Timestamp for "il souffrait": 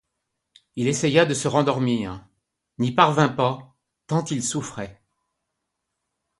4.25-4.99